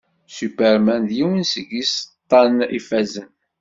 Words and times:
Superman 0.37 1.01
d 1.09 1.11
yiwen 1.17 1.41
seg 1.53 1.67
isaṭṭen 1.81 2.53
ifazen. 2.77 3.29